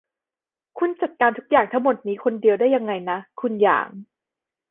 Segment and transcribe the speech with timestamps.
[0.79, 3.87] คุณจัดการทุกอย่างทั้งหมดนี้คนเดียวได้ยังไงนะ คุณหยาง